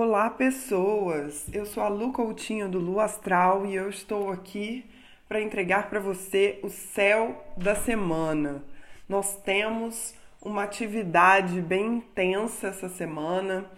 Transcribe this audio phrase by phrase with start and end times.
[0.00, 1.52] Olá, pessoas!
[1.52, 4.88] Eu sou a Lu Coutinho do Lu Astral e eu estou aqui
[5.28, 8.62] para entregar para você o céu da semana.
[9.08, 13.68] Nós temos uma atividade bem intensa essa semana.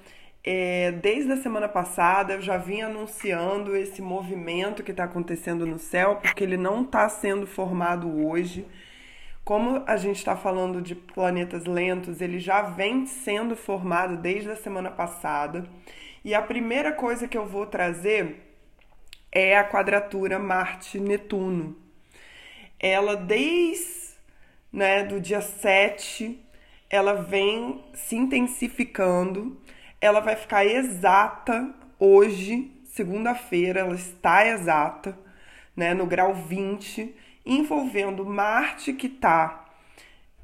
[0.45, 5.79] É, desde a semana passada eu já vim anunciando esse movimento que está acontecendo no
[5.79, 8.67] céu, porque ele não está sendo formado hoje.
[9.43, 14.57] Como a gente está falando de planetas lentos, ele já vem sendo formado desde a
[14.57, 15.65] semana passada.
[16.23, 18.55] E a primeira coisa que eu vou trazer
[19.33, 21.75] é a quadratura Marte-Netuno.
[22.79, 24.11] Ela, desde
[24.71, 26.39] né, do dia 7,
[26.91, 29.59] ela vem se intensificando.
[29.99, 35.19] Ela vai ficar exata hoje, segunda-feira, ela está exata,
[35.75, 37.15] né, no grau 20,
[37.47, 39.65] envolvendo Marte, que está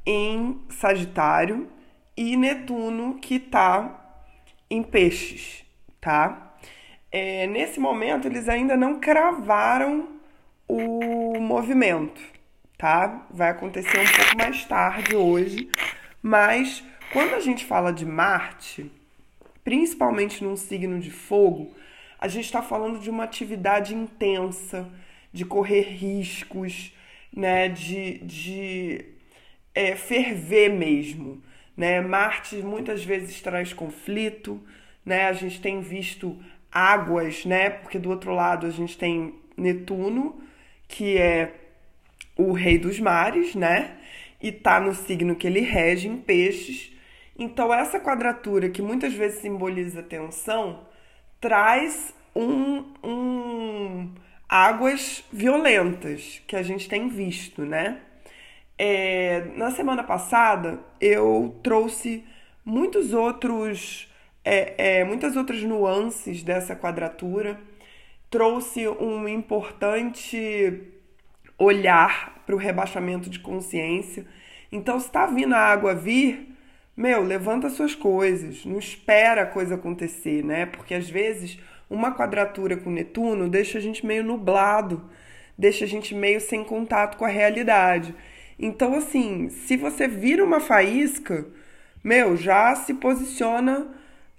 [0.06, 1.70] em Sagitário,
[2.16, 4.24] e Netuno, que está
[4.70, 5.65] em Peixes
[6.06, 6.56] tá?
[7.10, 10.20] É, nesse momento, eles ainda não cravaram
[10.68, 12.20] o movimento,
[12.78, 13.26] tá?
[13.28, 15.68] Vai acontecer um pouco mais tarde hoje,
[16.22, 18.88] mas quando a gente fala de Marte,
[19.64, 21.74] principalmente num signo de fogo,
[22.20, 24.88] a gente está falando de uma atividade intensa,
[25.32, 26.94] de correr riscos,
[27.34, 27.68] né?
[27.68, 29.04] De, de
[29.74, 31.42] é, ferver mesmo,
[31.76, 32.00] né?
[32.00, 34.62] Marte muitas vezes traz conflito,
[35.06, 35.28] né?
[35.28, 36.36] A gente tem visto
[36.70, 37.70] águas, né?
[37.70, 40.42] Porque do outro lado a gente tem Netuno,
[40.88, 41.54] que é
[42.36, 43.96] o rei dos mares, né?
[44.42, 46.92] E tá no signo que ele rege em peixes.
[47.38, 50.86] Então essa quadratura que muitas vezes simboliza tensão
[51.40, 54.10] traz um, um
[54.48, 58.00] águas violentas que a gente tem visto, né?
[58.78, 62.24] É, na semana passada eu trouxe
[62.64, 64.05] muitos outros
[64.46, 67.58] é, é, muitas outras nuances dessa quadratura,
[68.30, 70.82] trouxe um importante
[71.58, 74.24] olhar para o rebaixamento de consciência.
[74.70, 76.54] Então, se está vindo a água vir,
[76.96, 80.64] meu, levanta suas coisas, não espera a coisa acontecer, né?
[80.64, 81.58] Porque às vezes
[81.90, 85.10] uma quadratura com Netuno deixa a gente meio nublado,
[85.58, 88.14] deixa a gente meio sem contato com a realidade.
[88.56, 91.46] Então, assim, se você vira uma faísca,
[92.04, 93.95] meu, já se posiciona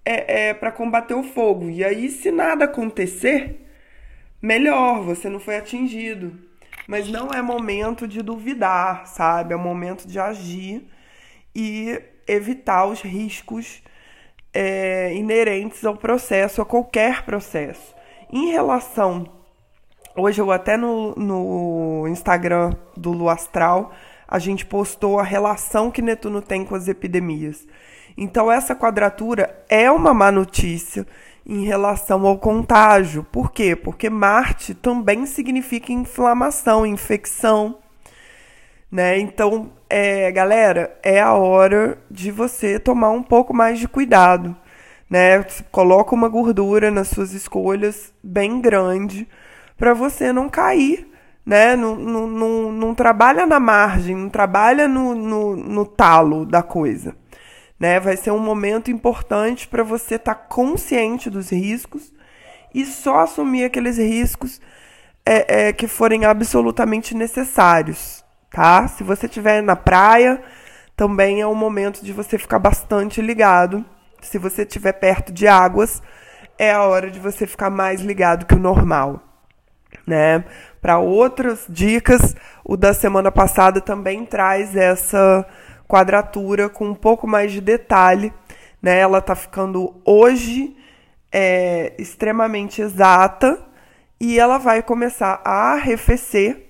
[0.07, 1.69] é, é para combater o fogo.
[1.69, 3.67] E aí, se nada acontecer,
[4.41, 6.33] melhor, você não foi atingido.
[6.87, 9.53] Mas não é momento de duvidar, sabe?
[9.53, 10.87] É momento de agir
[11.53, 13.83] e evitar os riscos
[14.53, 17.93] é, inerentes ao processo, a qualquer processo.
[18.31, 19.27] Em relação.
[20.15, 23.91] Hoje eu até no, no Instagram do Lu Astral,
[24.25, 27.67] a gente postou a relação que Netuno tem com as epidemias.
[28.17, 31.05] Então, essa quadratura é uma má notícia
[31.45, 33.23] em relação ao contágio.
[33.23, 33.75] Por quê?
[33.75, 37.77] Porque Marte também significa inflamação, infecção.
[38.91, 39.19] Né?
[39.19, 44.55] Então, é, galera, é a hora de você tomar um pouco mais de cuidado.
[45.07, 45.43] Né?
[45.71, 49.27] Coloca uma gordura nas suas escolhas bem grande
[49.77, 51.07] para você não cair.
[51.45, 51.75] Né?
[51.75, 57.15] Não, não, não, não trabalha na margem, não trabalha no, no, no talo da coisa
[57.79, 57.99] né?
[57.99, 62.11] Vai ser um momento importante para você estar tá consciente dos riscos
[62.73, 64.59] e só assumir aqueles riscos
[65.25, 68.87] é, é, que forem absolutamente necessários, tá?
[68.87, 70.41] Se você estiver na praia,
[70.95, 73.85] também é um momento de você ficar bastante ligado.
[74.21, 76.01] Se você estiver perto de águas,
[76.57, 79.21] é a hora de você ficar mais ligado que o normal,
[80.05, 80.43] né?
[80.81, 85.45] Para outras dicas, o da semana passada também traz essa
[85.87, 88.33] quadratura com um pouco mais de detalhe.
[88.81, 88.99] Né?
[88.99, 90.75] Ela está ficando hoje
[91.31, 93.59] é, extremamente exata
[94.19, 96.67] e ela vai começar a arrefecer,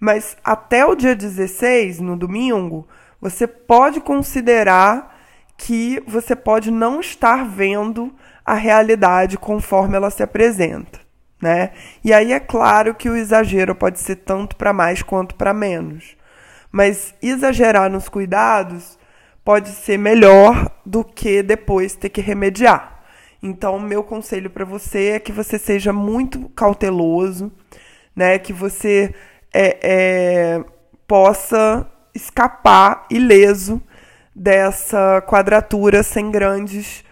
[0.00, 2.86] mas até o dia 16, no domingo,
[3.20, 5.16] você pode considerar
[5.56, 11.00] que você pode não estar vendo a realidade conforme ela se apresenta,
[11.42, 11.72] né?
[12.02, 16.16] E aí é claro que o exagero pode ser tanto para mais quanto para menos.
[16.70, 18.98] Mas exagerar nos cuidados
[19.44, 23.02] pode ser melhor do que depois ter que remediar.
[23.42, 27.52] Então, meu conselho para você é que você seja muito cauteloso,
[28.14, 28.38] né?
[28.38, 29.14] Que você
[29.54, 30.64] é, é,
[31.06, 33.80] possa escapar ileso
[34.34, 37.04] dessa quadratura sem grandes,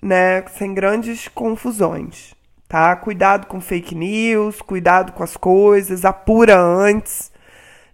[0.00, 0.44] né?
[0.56, 2.32] Sem grandes confusões,
[2.68, 2.94] tá?
[2.94, 7.31] Cuidado com fake news, cuidado com as coisas, apura antes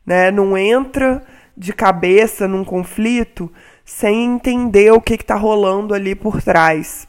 [0.09, 0.31] né?
[0.31, 1.23] Não entra
[1.55, 3.53] de cabeça num conflito
[3.85, 7.07] sem entender o que está rolando ali por trás.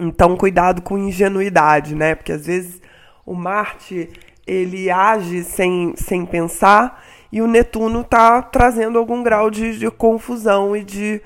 [0.00, 2.14] Então, cuidado com ingenuidade, né?
[2.14, 2.80] Porque às vezes
[3.26, 4.08] o Marte
[4.46, 10.76] ele age sem, sem pensar e o Netuno está trazendo algum grau de, de confusão
[10.76, 11.20] e de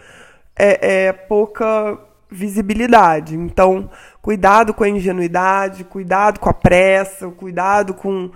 [0.56, 1.98] é, é, pouca
[2.30, 3.36] visibilidade.
[3.36, 3.90] Então,
[4.22, 8.30] cuidado com a ingenuidade, cuidado com a pressa, cuidado com,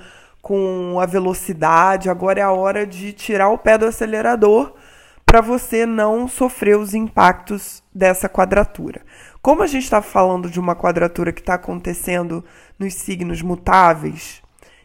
[0.47, 2.09] com a velocidade.
[2.09, 4.75] Agora é a hora de tirar o pé do acelerador
[5.25, 9.03] para você não sofrer os impactos dessa quadratura.
[9.43, 12.45] Como a gente está falando de uma quadratura que está acontecendo
[12.79, 14.41] nos signos mutáveis,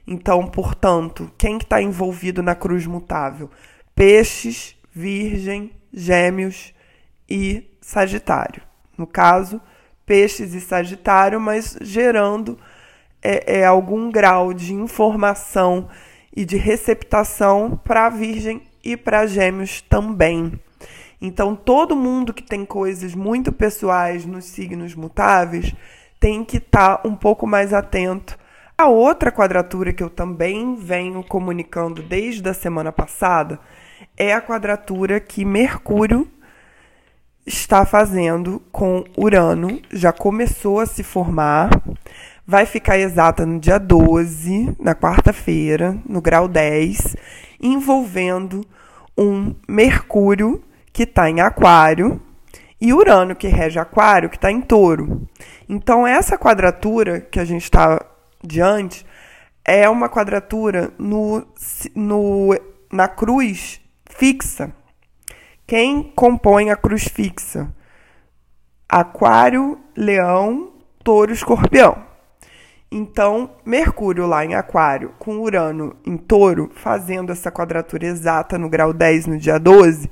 [0.07, 3.47] então, portanto, quem que está envolvido na cruz mutável?
[3.93, 6.73] Peixes, Virgem, Gêmeos
[7.29, 8.63] e Sagitário.
[8.97, 9.61] No caso,
[10.07, 12.57] Peixes e Sagitário, mas gerando
[13.21, 15.87] é, é algum grau de informação
[16.35, 20.59] e de receptação para a Virgem e para Gêmeos também.
[21.21, 25.73] Então, todo mundo que tem coisas muito pessoais nos signos mutáveis
[26.19, 28.37] tem que estar tá um pouco mais atento.
[28.77, 33.59] A outra quadratura que eu também venho comunicando desde a semana passada
[34.17, 36.27] é a quadratura que Mercúrio
[37.45, 39.79] está fazendo com Urano.
[39.91, 41.69] Já começou a se formar.
[42.45, 47.15] Vai ficar exata no dia 12, na quarta-feira, no grau 10,
[47.61, 48.65] envolvendo
[49.17, 50.61] um Mercúrio
[50.91, 52.19] que está em Aquário,
[52.81, 55.29] e Urano, que rege Aquário, que está em Touro.
[55.69, 58.03] Então, essa quadratura que a gente está
[58.43, 59.05] diante
[59.63, 61.45] é uma quadratura no,
[61.95, 62.59] no,
[62.91, 63.79] na cruz
[64.09, 64.73] fixa.
[65.67, 67.71] Quem compõe a cruz fixa?
[68.89, 70.73] Aquário, Leão,
[71.03, 72.10] Touro, Escorpião.
[72.93, 78.91] Então, Mercúrio lá em Aquário, com Urano em Touro, fazendo essa quadratura exata no grau
[78.91, 80.11] 10 no dia 12,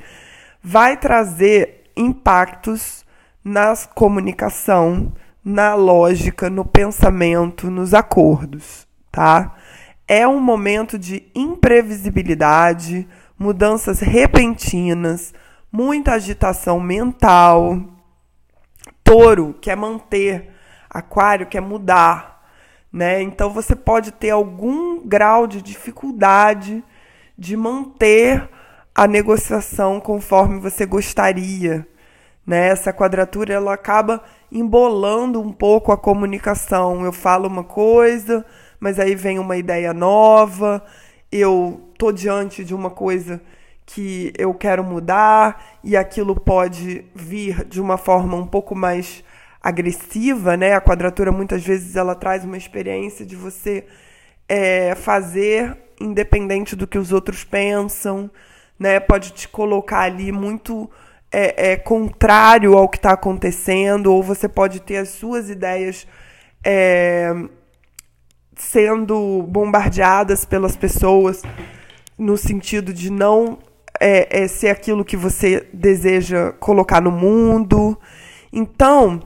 [0.63, 3.03] vai trazer impactos
[3.43, 5.11] na comunicação,
[5.43, 9.55] na lógica, no pensamento, nos acordos, tá?
[10.07, 13.05] É um momento de imprevisibilidade,
[13.37, 15.33] mudanças repentinas,
[15.69, 17.77] muita agitação mental.
[19.03, 20.49] Touro quer manter,
[20.89, 22.38] Aquário quer mudar,
[22.91, 23.21] né?
[23.21, 26.83] Então você pode ter algum grau de dificuldade
[27.37, 28.49] de manter
[28.93, 31.87] a negociação conforme você gostaria.
[32.45, 32.67] Né?
[32.69, 37.05] Essa quadratura ela acaba embolando um pouco a comunicação.
[37.05, 38.45] Eu falo uma coisa,
[38.79, 40.83] mas aí vem uma ideia nova.
[41.31, 43.39] Eu tô diante de uma coisa
[43.85, 49.23] que eu quero mudar e aquilo pode vir de uma forma um pouco mais
[49.61, 50.73] agressiva, né?
[50.73, 53.85] A quadratura muitas vezes ela traz uma experiência de você
[54.47, 58.29] é, fazer independente do que os outros pensam,
[58.77, 58.99] né?
[58.99, 60.89] Pode te colocar ali muito
[61.31, 66.07] é, é contrário ao que está acontecendo, ou você pode ter as suas ideias
[66.63, 67.33] é,
[68.55, 71.41] sendo bombardeadas pelas pessoas
[72.17, 73.59] no sentido de não
[73.99, 77.97] é, é, ser aquilo que você deseja colocar no mundo.
[78.51, 79.21] Então,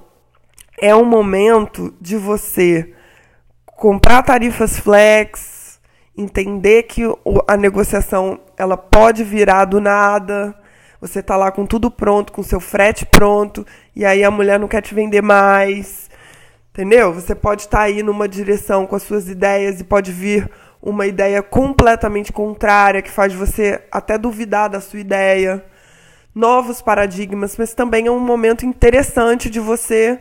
[0.83, 2.93] é um momento de você
[3.65, 5.79] comprar tarifas flex,
[6.15, 7.03] entender que
[7.47, 10.53] a negociação ela pode virar do nada.
[10.99, 13.65] Você tá lá com tudo pronto, com seu frete pronto,
[13.95, 16.09] e aí a mulher não quer te vender mais.
[16.73, 17.13] Entendeu?
[17.13, 21.07] Você pode estar tá aí numa direção com as suas ideias e pode vir uma
[21.07, 25.63] ideia completamente contrária que faz você até duvidar da sua ideia.
[26.35, 30.19] Novos paradigmas, mas também é um momento interessante de você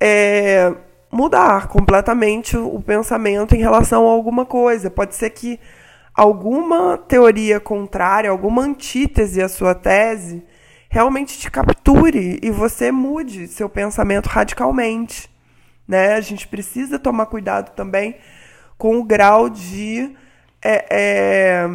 [0.00, 0.74] é,
[1.10, 4.90] mudar completamente o pensamento em relação a alguma coisa.
[4.90, 5.60] Pode ser que
[6.14, 10.44] alguma teoria contrária, alguma antítese à sua tese,
[10.88, 15.30] realmente te capture e você mude seu pensamento radicalmente.
[15.86, 16.14] Né?
[16.14, 18.16] A gente precisa tomar cuidado também
[18.78, 20.16] com o grau de
[20.62, 21.68] é, é,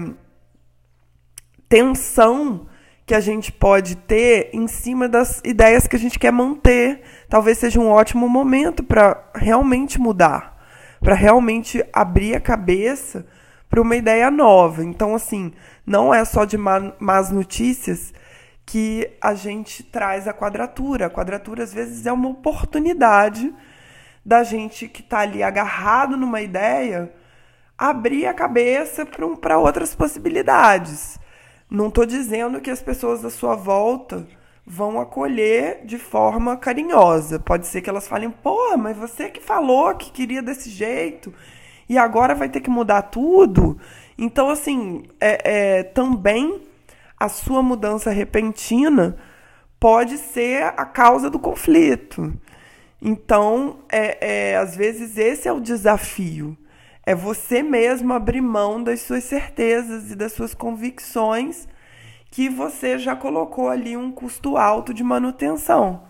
[1.67, 2.67] tensão
[3.05, 7.01] que a gente pode ter em cima das ideias que a gente quer manter.
[7.29, 10.57] Talvez seja um ótimo momento para realmente mudar,
[11.00, 13.25] para realmente abrir a cabeça
[13.69, 14.83] para uma ideia nova.
[14.83, 15.53] Então, assim,
[15.85, 18.13] não é só de más notícias
[18.65, 21.05] que a gente traz a quadratura.
[21.05, 23.53] A quadratura, às vezes, é uma oportunidade
[24.25, 27.13] da gente que está ali agarrado numa ideia
[27.77, 31.19] abrir a cabeça para outras possibilidades.
[31.69, 34.27] Não estou dizendo que as pessoas à sua volta
[34.65, 37.39] vão acolher de forma carinhosa.
[37.39, 41.34] Pode ser que elas falem, pô, mas você que falou que queria desse jeito
[41.88, 43.79] e agora vai ter que mudar tudo.
[44.17, 46.62] Então, assim, é, é também
[47.19, 49.17] a sua mudança repentina
[49.79, 52.34] pode ser a causa do conflito.
[53.01, 56.57] Então, é, é, às vezes, esse é o desafio.
[57.05, 61.67] É você mesmo abrir mão das suas certezas e das suas convicções
[62.31, 66.03] que você já colocou ali um custo alto de manutenção.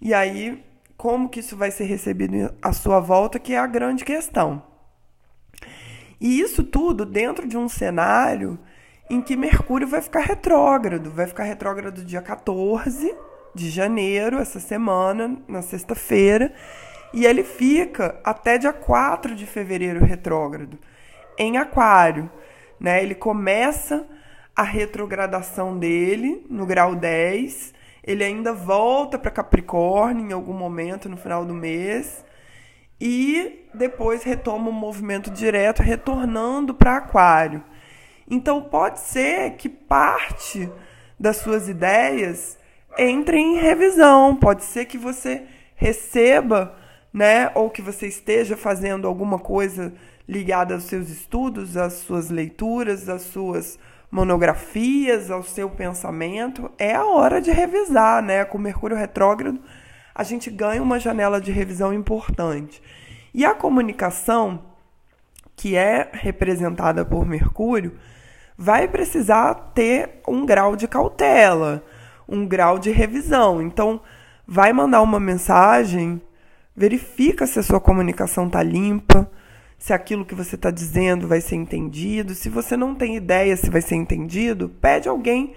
[0.00, 0.62] E aí,
[0.96, 4.62] como que isso vai ser recebido à sua volta, que é a grande questão.
[6.20, 8.58] E isso tudo dentro de um cenário
[9.08, 11.10] em que Mercúrio vai ficar retrógrado.
[11.10, 13.14] Vai ficar retrógrado dia 14
[13.54, 16.52] de janeiro, essa semana, na sexta-feira.
[17.12, 20.78] E ele fica até dia 4 de fevereiro retrógrado,
[21.38, 22.30] em Aquário.
[22.78, 23.02] Né?
[23.02, 24.06] Ele começa
[24.54, 27.74] a retrogradação dele no grau 10.
[28.02, 32.24] Ele ainda volta para Capricórnio em algum momento no final do mês.
[33.00, 37.62] E depois retoma o um movimento direto, retornando para Aquário.
[38.28, 40.70] Então pode ser que parte
[41.18, 42.58] das suas ideias
[42.98, 45.42] entre em revisão, pode ser que você
[45.74, 46.74] receba,
[47.16, 49.90] né, ou que você esteja fazendo alguma coisa
[50.28, 53.78] ligada aos seus estudos, às suas leituras, às suas
[54.10, 58.44] monografias, ao seu pensamento, é a hora de revisar, né?
[58.44, 59.58] Com Mercúrio retrógrado,
[60.14, 62.82] a gente ganha uma janela de revisão importante.
[63.32, 64.60] E a comunicação,
[65.56, 67.96] que é representada por Mercúrio,
[68.58, 71.82] vai precisar ter um grau de cautela,
[72.28, 73.62] um grau de revisão.
[73.62, 74.02] Então,
[74.46, 76.20] vai mandar uma mensagem,
[76.76, 79.30] verifica se a sua comunicação está limpa,
[79.78, 82.34] se aquilo que você está dizendo vai ser entendido.
[82.34, 85.54] Se você não tem ideia se vai ser entendido, pede alguém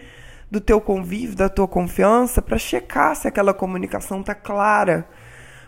[0.50, 5.08] do teu convívio, da tua confiança, para checar se aquela comunicação está clara.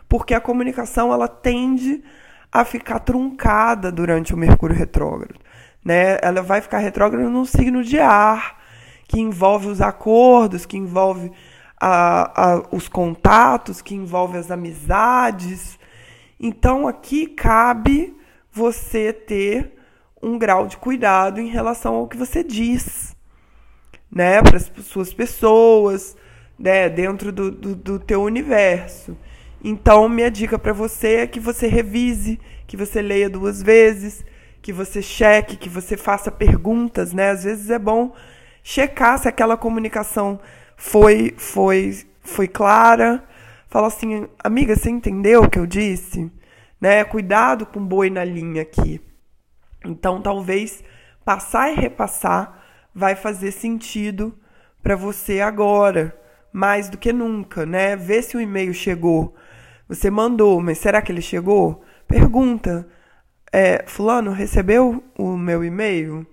[0.08, 2.04] Porque a comunicação ela tende
[2.52, 5.40] a ficar truncada durante o Mercúrio retrógrado
[5.84, 6.18] né?
[6.22, 8.58] Ela vai ficar retrógrada num signo de ar,
[9.08, 11.32] que envolve os acordos, que envolve
[11.82, 15.80] a, a, os contatos, que envolve as amizades.
[16.40, 18.16] Então aqui cabe
[18.52, 19.74] você ter
[20.22, 23.16] um grau de cuidado em relação ao que você diz,
[24.12, 26.16] né, para as suas pessoas,
[26.60, 29.18] né, dentro do, do, do teu universo.
[29.64, 34.24] Então minha dica para você é que você revise, que você leia duas vezes,
[34.62, 37.32] que você cheque, que você faça perguntas, né?
[37.32, 38.14] Às vezes é bom
[38.64, 40.40] checar se aquela comunicação
[40.82, 43.24] foi foi foi clara.
[43.70, 46.30] Fala assim, amiga, você entendeu o que eu disse?
[46.80, 47.04] Né?
[47.04, 49.00] Cuidado com boi na linha aqui.
[49.86, 50.84] Então, talvez
[51.24, 54.36] passar e repassar vai fazer sentido
[54.84, 56.20] para você agora,
[56.52, 57.96] mais do que nunca, né?
[57.96, 59.36] Ver se o e-mail chegou.
[59.88, 61.84] Você mandou, mas será que ele chegou?
[62.08, 62.88] Pergunta
[63.54, 66.26] é, fulano, recebeu o meu e-mail?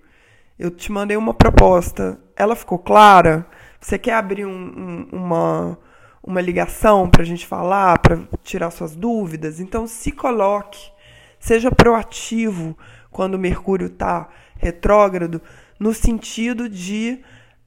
[0.59, 2.19] Eu te mandei uma proposta.
[2.35, 3.47] Ela ficou clara?
[3.81, 5.79] Você quer abrir um, um, uma,
[6.23, 9.61] uma ligação para a gente falar, para tirar suas dúvidas?
[9.61, 10.91] Então, se coloque,
[11.39, 12.77] seja proativo
[13.11, 15.41] quando o Mercúrio está retrógrado,
[15.79, 17.21] no sentido de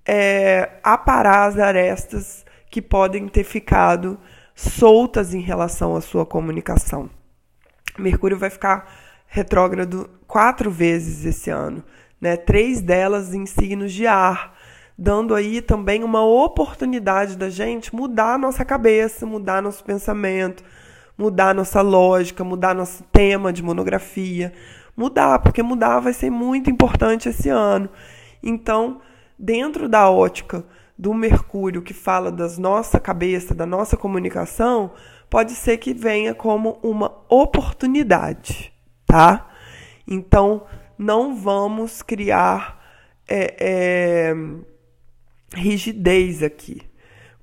[0.05, 4.19] é, aparar as arestas que podem ter ficado
[4.55, 7.09] soltas em relação à sua comunicação.
[7.97, 8.89] Mercúrio vai ficar
[9.27, 11.83] retrógrado quatro vezes esse ano,
[12.19, 12.35] né?
[12.37, 14.50] Três delas em signos de ar,
[15.01, 20.63] dando aí também uma oportunidade da gente mudar a nossa cabeça, mudar nosso pensamento,
[21.17, 24.53] mudar nossa lógica, mudar nosso tema de monografia,
[24.95, 27.89] mudar, porque mudar vai ser muito importante esse ano.
[28.43, 29.01] Então,
[29.39, 30.63] dentro da ótica
[30.95, 34.91] do Mercúrio que fala das nossa cabeça, da nossa comunicação,
[35.29, 38.71] pode ser que venha como uma oportunidade
[39.11, 39.49] tá?
[40.07, 40.63] Então,
[40.97, 42.81] não vamos criar
[43.27, 44.33] é, é,
[45.53, 46.81] rigidez aqui,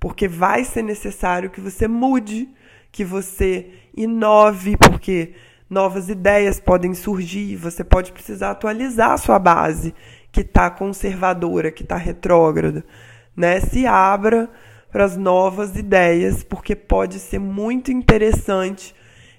[0.01, 2.49] porque vai ser necessário que você mude,
[2.91, 5.35] que você inove, porque
[5.69, 9.95] novas ideias podem surgir, você pode precisar atualizar a sua base,
[10.33, 12.85] que está conservadora, que está retrógrada.
[13.37, 13.61] Né?
[13.61, 14.51] Se abra
[14.91, 18.95] para as novas ideias, porque pode ser muito interessante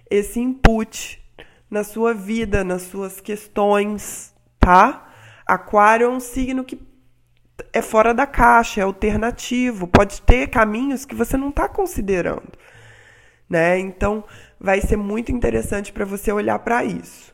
[0.10, 1.20] esse input
[1.70, 5.08] na sua vida, nas suas questões, tá?
[5.46, 6.76] Aquário é um signo que
[7.74, 12.52] é fora da caixa, é alternativo, pode ter caminhos que você não está considerando,
[13.50, 13.80] né?
[13.80, 14.24] Então,
[14.60, 17.34] vai ser muito interessante para você olhar para isso.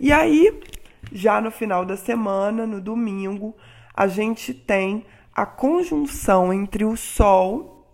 [0.00, 0.60] E aí,
[1.12, 3.56] já no final da semana, no domingo,
[3.94, 7.86] a gente tem a conjunção entre o Sol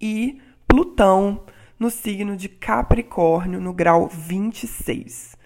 [0.00, 1.44] e Plutão
[1.78, 5.36] no signo de Capricórnio, no grau 26.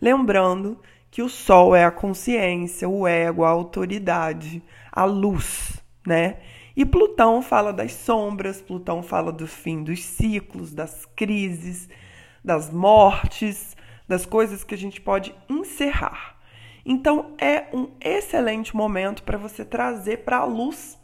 [0.00, 0.80] Lembrando
[1.10, 4.62] que o Sol é a consciência, o ego, a autoridade,
[4.92, 6.36] a luz, né?
[6.76, 11.88] E Plutão fala das sombras, Plutão fala do fim dos ciclos, das crises,
[12.44, 16.36] das mortes, das coisas que a gente pode encerrar.
[16.84, 20.98] Então é um excelente momento para você trazer para a luz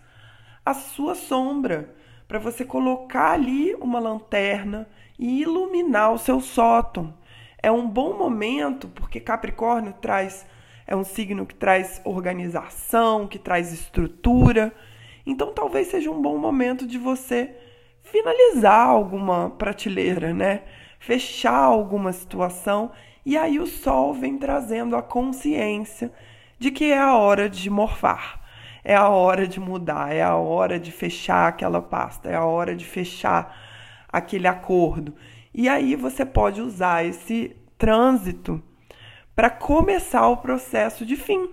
[0.65, 1.95] a sua sombra,
[2.27, 7.15] para você colocar ali uma lanterna e iluminar o seu sótão.
[7.63, 10.47] É um bom momento porque Capricórnio traz
[10.89, 14.73] é um signo que traz organização, que traz estrutura.
[15.27, 17.55] Então talvez seja um bom momento de você
[18.03, 20.63] finalizar alguma prateleira, né?
[20.99, 22.91] Fechar alguma situação
[23.25, 26.11] e aí o sol vem trazendo a consciência
[26.59, 28.41] de que é a hora de morfar,
[28.83, 32.75] é a hora de mudar, é a hora de fechar aquela pasta, é a hora
[32.75, 33.55] de fechar
[34.11, 35.15] aquele acordo.
[35.53, 38.63] E aí você pode usar esse trânsito
[39.39, 41.49] para começar o processo de fim.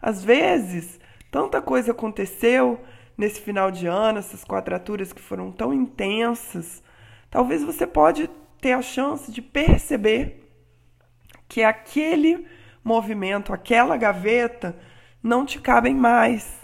[0.00, 2.78] Às vezes, tanta coisa aconteceu
[3.18, 6.84] nesse final de ano, essas quadraturas que foram tão intensas.
[7.28, 10.48] Talvez você pode ter a chance de perceber
[11.48, 12.46] que aquele
[12.84, 14.76] movimento, aquela gaveta
[15.20, 16.60] não te cabem mais.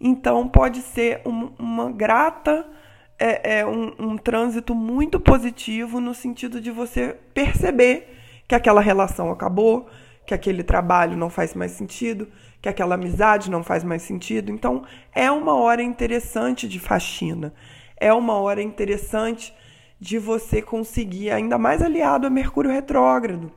[0.00, 2.68] Então pode ser um, uma grata
[3.16, 8.21] é, é um, um trânsito muito positivo no sentido de você perceber
[8.52, 9.88] que aquela relação acabou,
[10.26, 12.28] que aquele trabalho não faz mais sentido,
[12.60, 14.52] que aquela amizade não faz mais sentido.
[14.52, 17.54] Então, é uma hora interessante de faxina.
[17.96, 19.54] É uma hora interessante
[19.98, 23.50] de você conseguir, ainda mais aliado a Mercúrio retrógrado.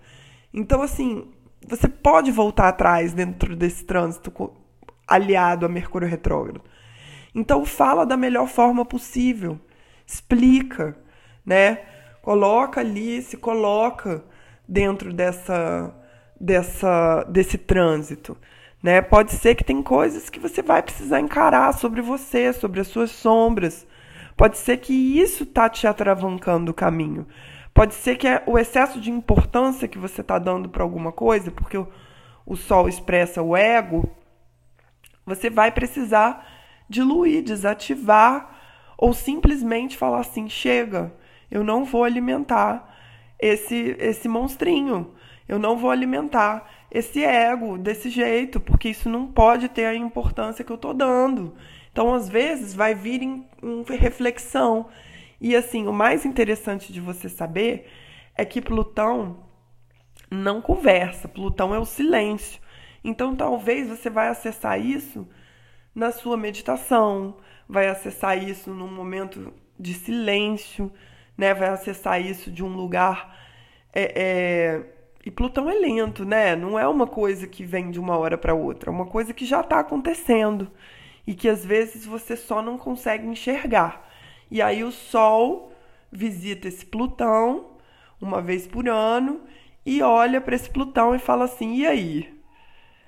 [0.53, 1.27] Então, assim,
[1.67, 4.31] você pode voltar atrás dentro desse trânsito
[5.05, 6.61] aliado a Mercúrio retrógrado.
[7.35, 9.59] Então, fala da melhor forma possível.
[10.07, 10.97] Explica,
[11.45, 11.79] né?
[12.21, 14.23] Coloca ali, se coloca
[14.67, 15.93] dentro dessa,
[16.39, 18.37] dessa, desse trânsito.
[18.81, 19.01] Né?
[19.01, 23.11] Pode ser que tem coisas que você vai precisar encarar sobre você, sobre as suas
[23.11, 23.85] sombras.
[24.37, 27.25] Pode ser que isso está te atravancando o caminho.
[27.73, 31.51] Pode ser que é o excesso de importância que você está dando para alguma coisa,
[31.51, 31.87] porque o,
[32.45, 34.09] o Sol expressa o ego,
[35.25, 36.47] você vai precisar
[36.89, 38.55] diluir, desativar,
[38.97, 41.13] ou simplesmente falar assim: chega,
[41.49, 42.94] eu não vou alimentar
[43.39, 45.13] esse, esse monstrinho.
[45.47, 50.63] Eu não vou alimentar esse ego desse jeito, porque isso não pode ter a importância
[50.63, 51.55] que eu estou dando.
[51.91, 54.87] Então, às vezes, vai vir em, em reflexão.
[55.39, 57.87] E assim, o mais interessante de você saber
[58.35, 59.45] é que Plutão
[60.31, 62.61] não conversa, Plutão é o silêncio.
[63.03, 65.27] Então, talvez você vai acessar isso
[65.93, 70.91] na sua meditação, vai acessar isso num momento de silêncio,
[71.37, 71.53] né?
[71.53, 73.35] Vai acessar isso de um lugar.
[73.93, 74.95] É, é...
[75.25, 76.55] E Plutão é lento, né?
[76.55, 79.45] Não é uma coisa que vem de uma hora para outra, é uma coisa que
[79.45, 80.71] já está acontecendo
[81.25, 84.07] e que às vezes você só não consegue enxergar.
[84.51, 85.73] E aí o Sol
[86.11, 87.71] visita esse Plutão
[88.21, 89.41] uma vez por ano
[89.85, 92.35] e olha para esse Plutão e fala assim: e aí?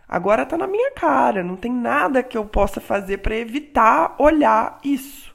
[0.07, 4.79] Agora está na minha cara, não tem nada que eu possa fazer para evitar olhar
[4.83, 5.26] isso.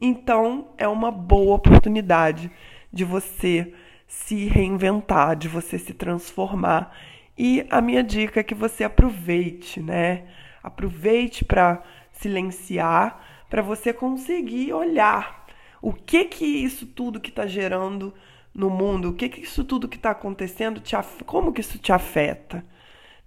[0.00, 2.50] Então, é uma boa oportunidade
[2.92, 3.72] de você
[4.06, 6.94] se reinventar, de você se transformar.
[7.36, 10.24] E a minha dica é que você aproveite, né?
[10.62, 11.82] Aproveite para
[12.12, 15.46] silenciar, para você conseguir olhar
[15.80, 18.12] o que que isso tudo que está gerando
[18.54, 21.92] no mundo, o que que isso tudo que está acontecendo, te como que isso te
[21.92, 22.64] afeta,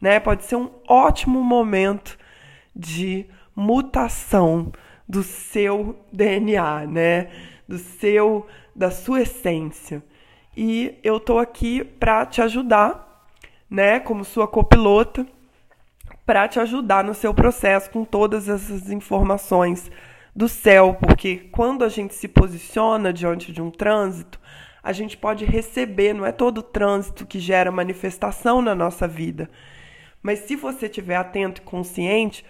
[0.01, 0.19] né?
[0.19, 2.17] Pode ser um ótimo momento
[2.75, 4.71] de mutação
[5.09, 7.31] do seu DNA, né?
[7.67, 8.45] Do seu
[8.75, 10.01] da sua essência.
[10.55, 13.27] E eu tô aqui para te ajudar,
[13.69, 15.27] né, como sua copilota,
[16.25, 19.91] para te ajudar no seu processo com todas essas informações
[20.35, 24.39] do céu, porque quando a gente se posiciona diante de um trânsito,
[24.81, 29.49] a gente pode receber, não é todo trânsito que gera manifestação na nossa vida.
[30.21, 32.45] Mas se você estiver atento e consciente,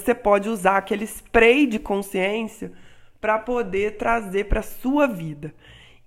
[0.00, 2.72] você pode usar aquele spray de consciência
[3.20, 5.54] para poder trazer para sua vida.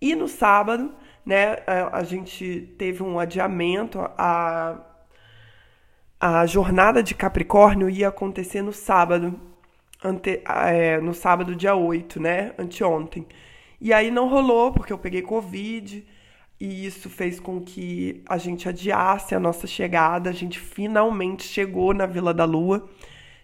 [0.02, 0.93] E no sábado,
[1.26, 4.78] né, a, a gente teve um adiamento, a,
[6.19, 9.39] a jornada de Capricórnio ia acontecer no sábado,
[10.04, 13.26] ante, é, no sábado dia 8, né, anteontem.
[13.80, 16.06] E aí não rolou, porque eu peguei Covid,
[16.60, 20.30] e isso fez com que a gente adiasse a nossa chegada.
[20.30, 22.89] A gente finalmente chegou na Vila da Lua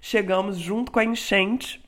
[0.05, 1.81] chegamos junto com a enchente.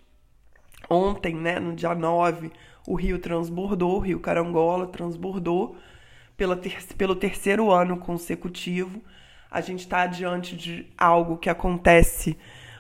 [0.90, 2.50] Ontem, né, no dia 9,
[2.88, 5.76] o rio transbordou, o rio Carangola transbordou
[6.38, 9.02] pela ter pelo terceiro ano consecutivo.
[9.52, 12.38] A gente está diante de algo que acontece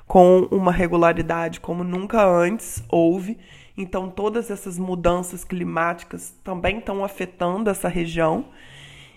[0.08, 3.38] com uma regularidade como nunca antes houve.
[3.76, 8.46] Então, todas essas mudanças climáticas também estão afetando essa região.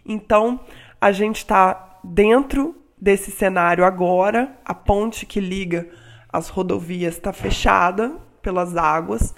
[0.04, 0.58] Então,
[1.00, 4.58] a gente está dentro desse cenário agora.
[4.64, 5.88] A ponte que liga
[6.28, 9.34] as rodovias está fechada pelas águas.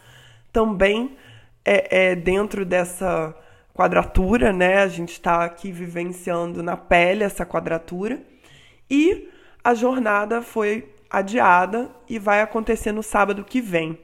[0.53, 1.17] Também
[1.65, 3.35] é, é dentro dessa
[3.75, 4.83] quadratura, né?
[4.83, 8.21] A gente está aqui vivenciando na pele essa quadratura.
[8.91, 9.29] E
[9.63, 13.99] a jornada foi adiada e vai acontecer no sábado que vem.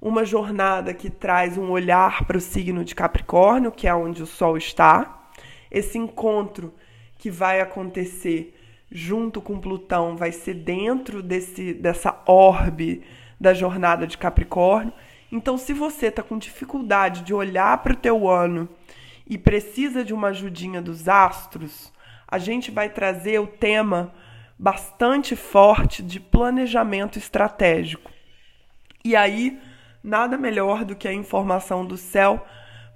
[0.00, 4.26] Uma jornada que traz um olhar para o signo de Capricórnio, que é onde o
[4.26, 5.28] Sol está.
[5.70, 6.74] Esse encontro
[7.18, 8.54] que vai acontecer
[8.94, 13.02] junto com Plutão vai ser dentro desse, dessa orbe
[13.40, 14.92] da jornada de Capricórnio.
[15.32, 18.68] Então, se você está com dificuldade de olhar para o teu ano
[19.26, 21.92] e precisa de uma ajudinha dos astros,
[22.28, 24.14] a gente vai trazer o tema
[24.56, 28.12] bastante forte de planejamento estratégico.
[29.04, 29.60] E aí,
[30.04, 32.46] nada melhor do que a informação do céu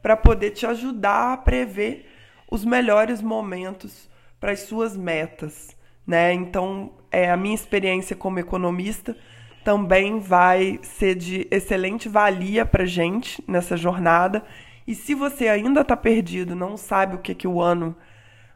[0.00, 2.08] para poder te ajudar a prever
[2.48, 4.08] os melhores momentos
[4.38, 5.76] para as suas metas,
[6.08, 6.32] né?
[6.32, 9.14] Então, é a minha experiência como economista
[9.62, 14.42] também vai ser de excelente valia para gente nessa jornada.
[14.86, 17.94] E se você ainda está perdido, não sabe o que que o ano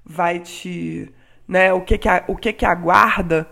[0.02, 1.12] vai te
[1.46, 3.46] né, o que que, o que que aguarda,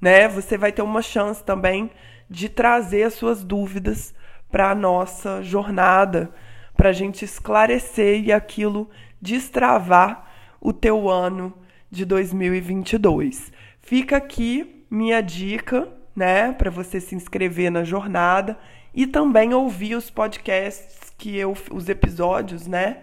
[0.00, 1.90] né, você vai ter uma chance também
[2.28, 4.14] de trazer as suas dúvidas
[4.48, 6.30] para a nossa jornada,
[6.76, 8.88] para a gente esclarecer e aquilo
[9.20, 11.52] destravar o teu ano
[11.90, 13.52] de 2022.
[13.80, 18.58] Fica aqui minha dica, né, para você se inscrever na jornada
[18.94, 22.98] e também ouvir os podcasts que eu os episódios, né,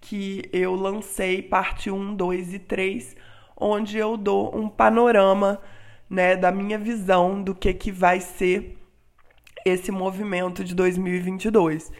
[0.00, 3.16] que eu lancei parte 1, 2 e 3
[3.60, 5.60] onde eu dou um panorama
[6.08, 8.78] né, da minha visão do que, que vai ser
[9.64, 11.90] esse movimento de 2022.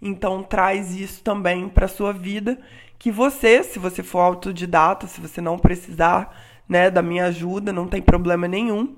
[0.00, 2.58] Então traz isso também para sua vida,
[2.98, 6.34] que você, se você for autodidata, se você não precisar
[6.68, 8.96] né, da minha ajuda, não tem problema nenhum.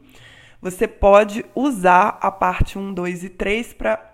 [0.61, 4.09] Você pode usar a parte 1, 2 e 3 para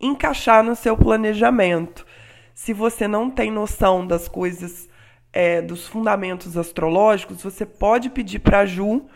[0.00, 2.06] encaixar no seu planejamento.
[2.54, 4.88] Se você não tem noção das coisas
[5.32, 9.06] é, dos fundamentos astrológicos, você pode pedir para a Ju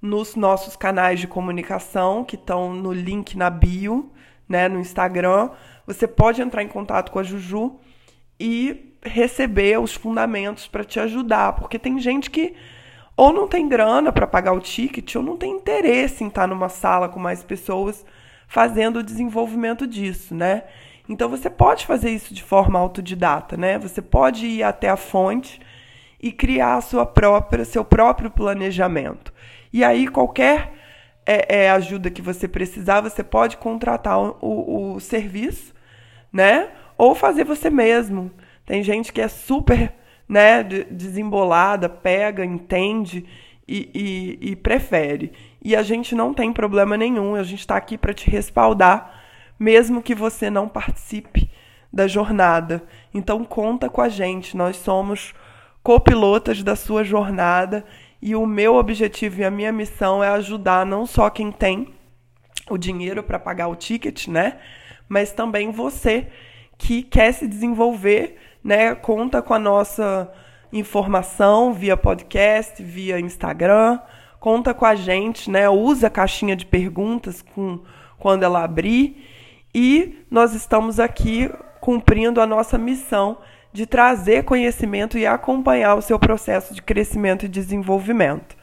[0.00, 4.12] nos nossos canais de comunicação, que estão no link na bio,
[4.48, 5.50] né, no Instagram.
[5.86, 7.78] Você pode entrar em contato com a Juju
[8.38, 12.54] e receber os fundamentos para te ajudar, porque tem gente que
[13.16, 16.68] ou não tem grana para pagar o ticket, ou não tem interesse em estar numa
[16.68, 18.04] sala com mais pessoas
[18.46, 20.64] fazendo o desenvolvimento disso, né?
[21.08, 23.78] Então você pode fazer isso de forma autodidata, né?
[23.78, 25.60] Você pode ir até a fonte
[26.20, 29.32] e criar sua própria, seu próprio planejamento.
[29.72, 30.72] E aí qualquer
[31.24, 35.74] é, é, ajuda que você precisar, você pode contratar o, o serviço,
[36.36, 36.68] né?
[36.98, 38.30] Ou fazer você mesmo.
[38.66, 39.92] Tem gente que é super,
[40.28, 43.24] né, desembolada, pega, entende
[43.66, 45.32] e, e, e prefere.
[45.62, 47.34] E a gente não tem problema nenhum.
[47.34, 49.24] A gente está aqui para te respaldar
[49.58, 51.50] mesmo que você não participe
[51.90, 52.82] da jornada.
[53.14, 55.34] Então conta com a gente, nós somos
[55.82, 57.84] copilotas da sua jornada
[58.20, 61.94] e o meu objetivo e a minha missão é ajudar não só quem tem
[62.68, 64.58] o dinheiro para pagar o ticket, né?
[65.08, 66.28] Mas também você
[66.78, 68.94] que quer se desenvolver, né?
[68.94, 70.30] Conta com a nossa
[70.72, 73.98] informação via podcast, via Instagram.
[74.38, 75.68] Conta com a gente, né?
[75.68, 77.80] Usa a caixinha de perguntas com,
[78.18, 79.24] quando ela abrir
[79.78, 81.50] e nós estamos aqui
[81.82, 83.36] cumprindo a nossa missão
[83.72, 88.56] de trazer conhecimento e acompanhar o seu processo de crescimento e desenvolvimento.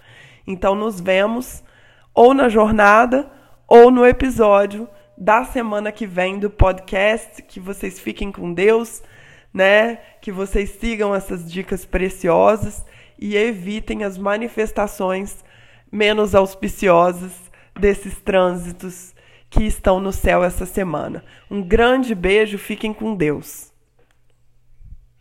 [0.47, 1.63] Então, nos vemos
[2.15, 3.31] ou na jornada
[3.67, 7.41] ou no episódio da semana que vem do podcast.
[7.43, 9.01] Que vocês fiquem com Deus,
[9.53, 9.97] né?
[10.21, 12.85] Que vocês sigam essas dicas preciosas
[13.17, 15.43] e evitem as manifestações
[15.91, 17.31] menos auspiciosas
[17.79, 19.13] desses trânsitos
[19.49, 21.23] que estão no céu essa semana.
[21.49, 23.72] Um grande beijo, fiquem com Deus.